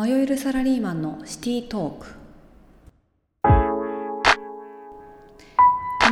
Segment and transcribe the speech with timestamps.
[0.00, 2.06] 迷えるサラリーマンのシティトーク。
[3.42, 3.50] こ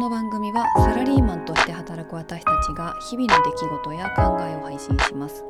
[0.00, 5.44] の番組はサラリーマンとして働く私たちが日々の出来事や考えを配信します。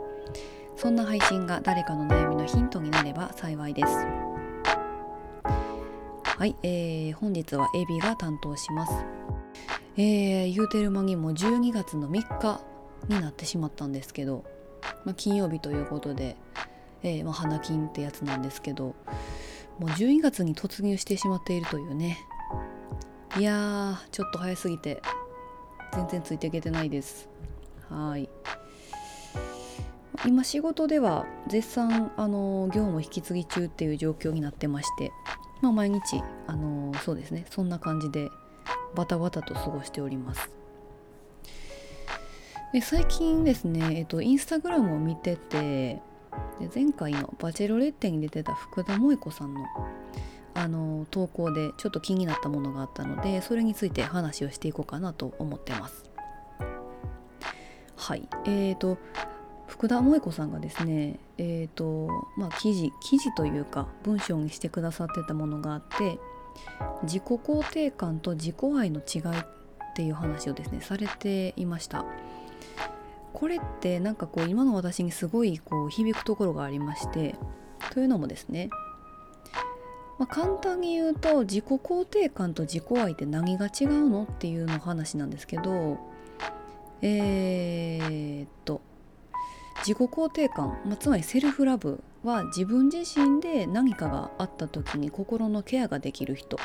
[0.76, 4.06] そんな配信が誰かの悩みのヒントになれば幸いです。
[6.22, 8.92] はい、えー、本日はエビが担当します。
[9.96, 12.60] えー、言うてる間にも12月の3日
[13.08, 14.44] になってしまったんですけど、
[15.06, 16.36] まあ、金曜日ということで
[17.02, 18.94] えー、まあ、花金ってやつなんですけど
[19.78, 22.18] もう12月に突入してしまっているというね。
[23.38, 25.02] いやーちょっと早すぎて
[25.92, 27.28] 全然ついていけてないです。
[27.90, 28.28] はい。
[30.26, 35.12] 今仕事では絶賛あの業務引き継ぎ中っていう状況になってまして、
[35.60, 37.44] まあ、毎日あのそうですね。
[37.50, 38.30] そんな感じで
[38.94, 40.50] バタバタと過ごしております。
[42.72, 46.00] で最近ですね、えっと、インスタグラムを見てて
[46.60, 49.64] で前回のバチェロレッテに出てた福田萌子さんの
[50.54, 56.04] あの投稿でちょっと気になったものがあったのでそれについて話をしていこうかなと思ってます。
[57.96, 58.98] はいえーと
[59.66, 66.18] 福田萌子さんがですねえーとまあ記事記事というか文章にしてくださってたものがあって
[67.02, 72.04] 自己肯定感と自己愛の違いっていう話をですねされていました。
[73.36, 77.34] これってなんかこう今の私にすごいこう響くところがありまして
[77.90, 78.70] というのもですね、
[80.18, 85.98] まあ、簡単に言うと自己肯定感と自己愛って何が違うのっていうの話なんですけど
[87.02, 88.80] えー、っと
[89.80, 96.58] 自己肯定感、まあ、つまりセルフラブは自分自身で何かがあった時に心のケアができる人、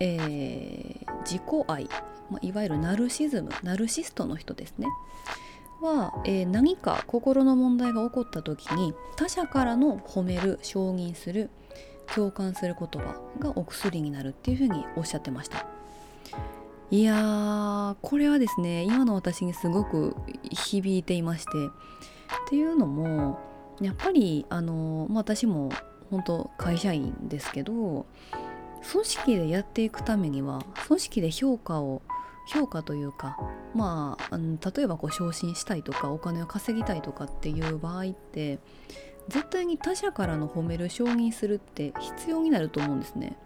[0.00, 1.88] えー、自己愛。
[2.30, 4.86] まあ、いわゆるナルシズムナルシストの人ですね。
[5.80, 11.50] は、えー、何か心の問題が起こった時に他者からの褒める承認する
[12.14, 15.66] 共感する言葉がお薬になるっていうふうにおっしゃってました。
[16.90, 20.14] いやーこれはですね今の私にすごく
[20.50, 21.50] 響いていまして。
[22.46, 23.38] っていうのも
[23.80, 25.70] やっぱりあの、まあ、私も
[26.10, 28.06] 本当会社員ですけど
[28.92, 32.02] 組織でやっていくためには組織で評価を
[32.46, 33.38] 評価というか
[33.74, 38.58] まあ例えばこう昇進したいとかお金を稼ぎたいとかっていう場合って
[39.28, 43.36] 絶対に他者からの褒める承認するって必要になると思うんですね。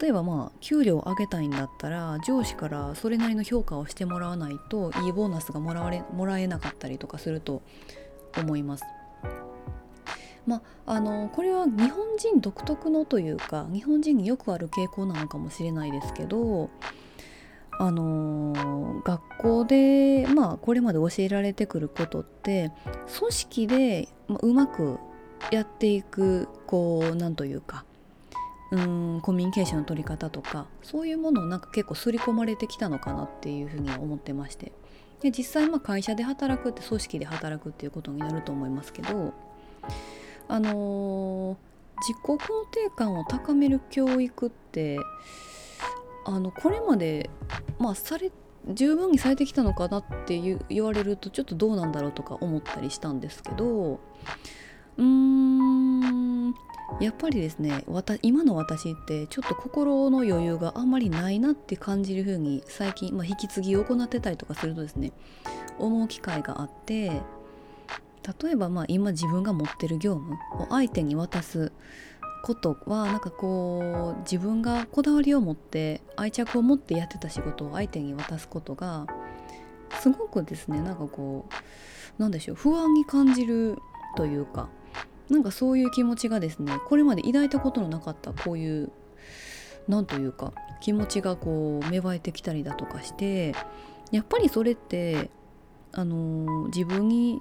[0.00, 7.62] 例えばまあ給料を上げたいんだったら上司からそれなりの評価をしてもらわないといいボーナスがもらわれもらえなかったりとかすると
[8.36, 8.84] 思います。
[10.46, 10.56] ま
[10.86, 16.68] あ、あのこれは日本人独特のというか日本人によくある傾向なのかもしれないですけど
[17.82, 22.70] あの学校でまあこれまで教えられてくることって
[23.18, 25.00] 組織でうまく
[25.50, 27.84] やっていくこうなんというか
[28.70, 34.70] うんコミュニケーションの取り方とかそういうものをなんか結構刷り込まれてきたのかなっていうふうに思ってまして。
[35.20, 39.32] で実際まあ会社で働くって組織で働くっていうことになると思いますけど
[40.48, 41.56] あの
[42.00, 42.38] 自己肯
[42.72, 44.98] 定感を高める教育って
[46.24, 47.30] あのこれまで
[47.78, 48.30] まあされ
[48.68, 53.98] 十分にされてきたのかなって言われるとちょっとどうなんだろうとか思ったりしたんですけど
[54.98, 56.54] うーん
[57.00, 57.84] やっぱりですね
[58.22, 65.12] 今の私ってちょっと心の余裕があんまりないなって感じる風に最近、まあ、引き継ぎを行ってたりとかするとですね
[65.78, 67.10] 思う機会があって
[68.42, 71.72] 例えばまあ今自分が持ってる業務を相手に渡す
[72.42, 79.06] ことはなんかこう自分がこだわりを持って愛着を持ってやってた仕事を相手に渡すことが
[80.00, 81.46] すごくですねなんかこ
[82.18, 83.78] うなんでしょう不安に感じる
[84.16, 84.68] というか
[85.30, 88.90] なんかそういう気持ちがですねこれまで抱いたことのなかったこういう
[89.88, 93.54] なんというか気持ちがこう芽生えてきたりだとかして
[94.10, 95.30] やっぱりそれって
[95.92, 97.40] あのー、自分に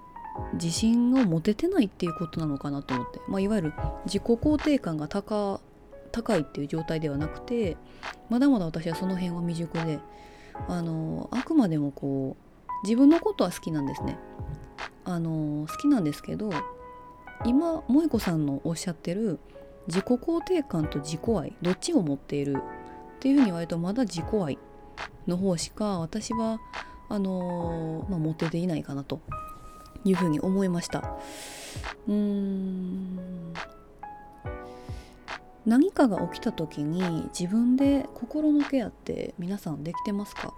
[0.54, 3.74] 自信を持ててないっていうことなのかなと思って、まあ、いわゆる
[4.06, 5.62] 自己肯定感が高
[6.12, 7.78] 高いっていう状態ではなくて
[8.30, 10.00] まだまだ私はその辺は未熟で
[10.68, 14.18] あのあくまでもこう自分のことは好きなんですね。
[15.04, 16.52] あの好きなんですけど
[17.46, 19.40] 今萌子さんのおっしゃってる
[19.88, 24.60] 自己肯定感と自己愛どっちを持っているっていうふうに言われるとまだ自己愛
[25.26, 26.60] の方しか私は
[27.10, 29.20] あのまあ、持てていないかなと
[30.04, 31.18] いうふうに思いました。
[32.08, 33.20] うーん。
[35.66, 40.54] 何かが起きた時に自分で心のケアって皆さんできてますか、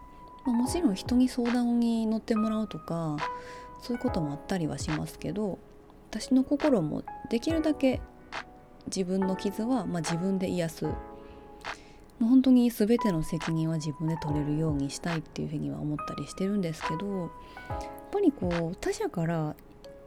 [0.45, 3.17] まあ、もちろん人に相談に乗ってもらうとか
[3.81, 5.59] そういうこともあったりはしますけど
[6.09, 8.01] 私の心もできるだけ
[8.85, 10.85] 自分の傷は、まあ、自分で癒す
[12.19, 17.29] もう本当に全ての責任は自分で取れるようにしたいっていうふうには思ったりしてるんですけどやっ
[18.11, 19.55] ぱりこう他者から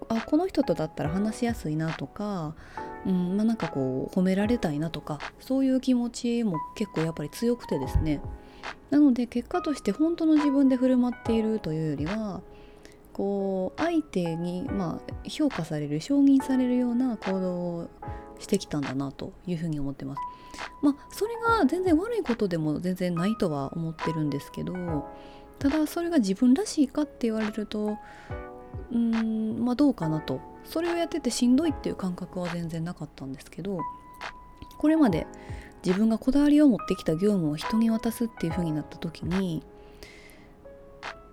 [0.08, 2.54] あこの人とだったら話しやすいなとか、
[3.04, 8.20] うんまあ、なんかこう褒められたいなとかそういう気持ちも結構やっぱり強くてですね。
[8.90, 12.40] なので結果として本当の自分で振る舞っているというよりは
[13.12, 17.88] こう相手に、まあ、評価される承認されるような行動を
[18.38, 20.20] してきたんだなというふうに思ってます。
[20.82, 25.06] まあそれが全然悪いことでも全然ないとは思ってるんですけど
[25.58, 27.96] ただそれが自分らしいかって言われると
[28.92, 33.80] うんまあどうかなとそれをやっててしんどいっていう感覚は全然なかったんですけど
[34.78, 35.26] これまで
[35.84, 39.62] 自分がこだわりを持ってきた業務を人に渡すっていう風になった時に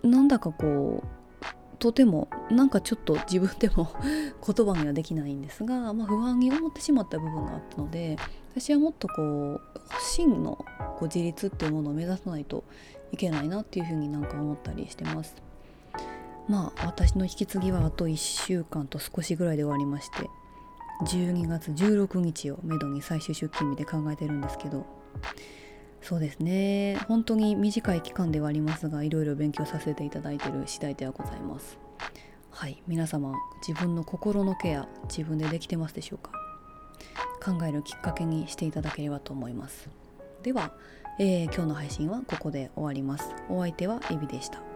[0.03, 1.07] なんだかこう
[1.79, 3.89] とてもなんかちょっと自分でも
[4.45, 8.17] 言葉にはできないんですが、まあ、不安に思ってしまった部分があったので
[8.55, 9.61] 私はもっとこう
[10.01, 10.57] 真の
[10.97, 12.63] こう自立っていうものを目指さないと
[13.11, 15.35] いけないなっていうふうになんか思ったりしてます。
[16.47, 20.29] まあ私の引き継ぎはあと1週間と少しぐらいで終わりまして
[21.05, 24.85] 12月16日をめどに最終出勤日で考えてるんですけど
[26.03, 26.97] そうですね。
[27.07, 31.79] 本当に短い期間ではありますがいろいろ勉強させていただいている次第ではございます。
[32.51, 32.83] はい。
[32.87, 33.33] 皆様
[33.65, 36.31] 自分の心のケア自分でできてますでしょうか？
[37.41, 39.89] 考えるきっかけにしていただければと思います。
[40.43, 40.73] では、
[41.19, 43.33] えー、今日の配信はここで終わります。
[43.49, 44.72] お相手はエビでした。